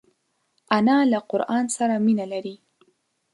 [0.77, 2.55] انا له قران سره مینه لري